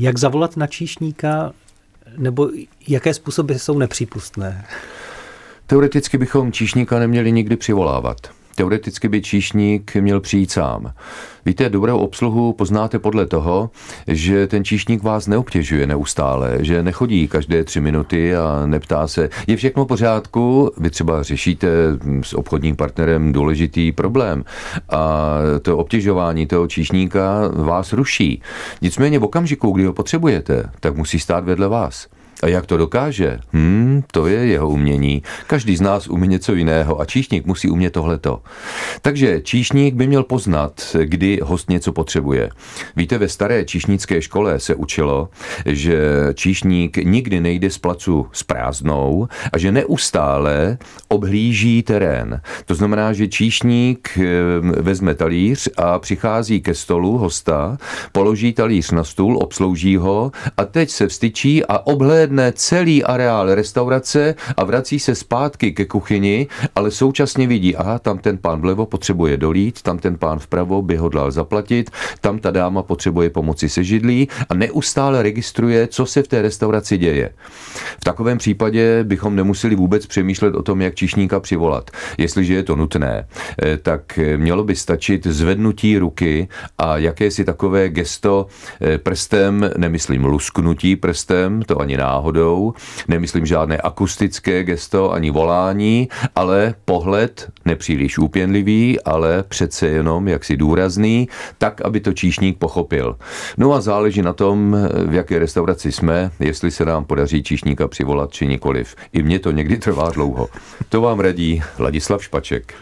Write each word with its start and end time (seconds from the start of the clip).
Jak 0.00 0.18
zavolat 0.18 0.56
na 0.56 0.66
číšníka, 0.66 1.52
nebo 2.16 2.50
jaké 2.88 3.14
způsoby 3.14 3.54
jsou 3.54 3.78
nepřípustné? 3.78 4.64
Teoreticky 5.66 6.18
bychom 6.18 6.52
číšníka 6.52 6.98
neměli 6.98 7.32
nikdy 7.32 7.56
přivolávat. 7.56 8.16
Teoreticky 8.60 9.08
by 9.08 9.22
číšník 9.22 9.96
měl 9.96 10.20
přijít 10.20 10.50
sám. 10.50 10.92
Víte, 11.46 11.68
dobrou 11.68 11.98
obsluhu 11.98 12.52
poznáte 12.52 12.98
podle 12.98 13.26
toho, 13.26 13.70
že 14.06 14.46
ten 14.46 14.64
číšník 14.64 15.02
vás 15.02 15.26
neobtěžuje 15.26 15.86
neustále, 15.86 16.58
že 16.60 16.82
nechodí 16.82 17.28
každé 17.28 17.64
tři 17.64 17.80
minuty 17.80 18.36
a 18.36 18.66
neptá 18.66 19.06
se, 19.08 19.28
je 19.46 19.56
všechno 19.56 19.84
v 19.84 19.88
pořádku, 19.88 20.72
vy 20.78 20.90
třeba 20.90 21.22
řešíte 21.22 21.68
s 22.22 22.34
obchodním 22.34 22.76
partnerem 22.76 23.32
důležitý 23.32 23.92
problém 23.92 24.44
a 24.88 25.28
to 25.62 25.78
obtěžování 25.78 26.46
toho 26.46 26.66
číšníka 26.66 27.48
vás 27.48 27.92
ruší. 27.92 28.42
Nicméně 28.82 29.18
v 29.18 29.24
okamžiku, 29.24 29.70
kdy 29.70 29.84
ho 29.84 29.92
potřebujete, 29.92 30.70
tak 30.80 30.96
musí 30.96 31.18
stát 31.18 31.44
vedle 31.44 31.68
vás. 31.68 32.06
A 32.42 32.48
jak 32.48 32.66
to 32.66 32.76
dokáže? 32.76 33.38
Hmm, 33.52 34.02
to 34.12 34.26
je 34.26 34.46
jeho 34.46 34.68
umění. 34.68 35.22
Každý 35.46 35.76
z 35.76 35.80
nás 35.80 36.08
umí 36.08 36.28
něco 36.28 36.54
jiného 36.54 37.00
a 37.00 37.04
číšník 37.04 37.46
musí 37.46 37.70
umět 37.70 37.90
tohleto. 37.90 38.42
Takže 39.02 39.40
číšník 39.40 39.94
by 39.94 40.06
měl 40.06 40.22
poznat, 40.22 40.96
kdy 41.02 41.40
host 41.42 41.70
něco 41.70 41.92
potřebuje. 41.92 42.50
Víte, 42.96 43.18
ve 43.18 43.28
staré 43.28 43.64
číšnické 43.64 44.22
škole 44.22 44.60
se 44.60 44.74
učilo, 44.74 45.28
že 45.66 45.98
číšník 46.34 46.96
nikdy 46.96 47.40
nejde 47.40 47.70
z 47.70 47.78
placu 47.78 48.26
s 48.32 48.42
prázdnou 48.42 49.28
a 49.52 49.58
že 49.58 49.72
neustále 49.72 50.78
obhlíží 51.08 51.82
terén. 51.82 52.40
To 52.64 52.74
znamená, 52.74 53.12
že 53.12 53.28
číšník 53.28 54.18
eh, 54.18 54.22
vezme 54.60 55.14
talíř 55.14 55.68
a 55.76 55.98
přichází 55.98 56.60
ke 56.60 56.74
stolu 56.74 57.18
hosta, 57.18 57.78
položí 58.12 58.52
talíř 58.52 58.90
na 58.90 59.04
stůl, 59.04 59.38
obslouží 59.38 59.96
ho 59.96 60.32
a 60.56 60.64
teď 60.64 60.90
se 60.90 61.08
vstyčí 61.08 61.64
a 61.64 61.86
obhlédne 61.86 62.52
celý 62.52 63.04
areál 63.04 63.54
restaurace 63.54 64.34
a 64.56 64.64
vrací 64.64 64.98
se 64.98 65.14
zpátky 65.14 65.72
ke 65.72 65.84
kuchyni, 65.84 66.46
ale 66.76 66.90
současně 66.90 67.46
vidí, 67.46 67.76
aha, 67.76 67.98
tam 67.98 68.18
ten 68.18 68.38
pán 68.38 68.60
vlevo 68.60 68.79
potřebuje 68.86 69.36
dolít, 69.36 69.82
tam 69.82 69.98
ten 69.98 70.18
pán 70.18 70.38
vpravo 70.38 70.82
by 70.82 70.96
hodlal 70.96 71.30
zaplatit, 71.30 71.90
tam 72.20 72.38
ta 72.38 72.50
dáma 72.50 72.82
potřebuje 72.82 73.30
pomoci 73.30 73.68
se 73.68 73.84
židlí 73.84 74.28
a 74.48 74.54
neustále 74.54 75.22
registruje, 75.22 75.86
co 75.86 76.06
se 76.06 76.22
v 76.22 76.28
té 76.28 76.42
restauraci 76.42 76.98
děje. 76.98 77.30
V 78.00 78.04
takovém 78.04 78.38
případě 78.38 79.04
bychom 79.04 79.36
nemuseli 79.36 79.74
vůbec 79.74 80.06
přemýšlet 80.06 80.54
o 80.54 80.62
tom, 80.62 80.80
jak 80.80 80.94
čišníka 80.94 81.40
přivolat. 81.40 81.90
Jestliže 82.18 82.54
je 82.54 82.62
to 82.62 82.76
nutné, 82.76 83.26
eh, 83.62 83.76
tak 83.76 84.18
mělo 84.36 84.64
by 84.64 84.76
stačit 84.76 85.26
zvednutí 85.26 85.98
ruky 85.98 86.48
a 86.78 86.98
jakési 86.98 87.44
takové 87.44 87.88
gesto 87.88 88.46
eh, 88.80 88.98
prstem, 88.98 89.70
nemyslím 89.76 90.24
lusknutí 90.24 90.96
prstem, 90.96 91.62
to 91.62 91.80
ani 91.80 91.96
náhodou, 91.96 92.40
náhodou, 92.40 92.74
nemyslím 93.08 93.46
žádné 93.46 93.76
akustické 93.76 94.64
gesto 94.64 95.12
ani 95.12 95.30
volání, 95.30 96.08
ale 96.36 96.74
pohled 96.84 97.50
nepříliš 97.64 98.18
úpěnlivý, 98.18 99.00
ale 99.00 99.42
přece 99.42 99.86
jenom 99.86 100.28
jaksi 100.28 100.56
důrazný, 100.56 101.28
tak, 101.58 101.80
aby 101.80 102.00
to 102.00 102.12
číšník 102.12 102.58
pochopil. 102.58 103.16
No 103.58 103.72
a 103.72 103.80
záleží 103.80 104.22
na 104.22 104.32
tom, 104.32 104.76
v 105.06 105.14
jaké 105.14 105.38
restauraci 105.38 105.92
jsme, 105.92 106.30
jestli 106.40 106.70
se 106.70 106.84
nám 106.84 107.04
podaří 107.04 107.42
číšníka 107.42 107.88
přivolat 107.90 108.32
či 108.32 108.46
nikoliv. 108.46 108.96
I 109.12 109.22
mně 109.22 109.38
to 109.38 109.50
někdy 109.50 109.76
trvá 109.76 110.10
dlouho. 110.10 110.48
To 110.88 111.00
vám 111.00 111.20
radí 111.20 111.62
Ladislav 111.78 112.24
Špaček. 112.24 112.74